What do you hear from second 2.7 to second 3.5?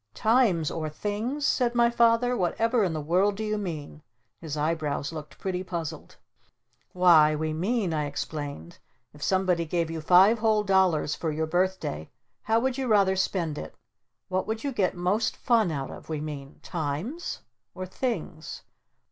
in the world do